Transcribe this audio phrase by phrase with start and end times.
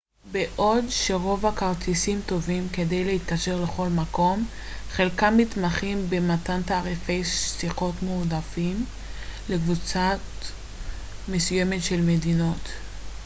[0.31, 4.45] בעוד שרוב הכרטיסים טובים כדי להתקשר לכל מקום
[4.89, 8.85] חלקם מתמחים במתן תעריפי שיחות מועדפים
[9.49, 10.51] לקבוצות
[11.29, 12.61] מסוימות של מדינות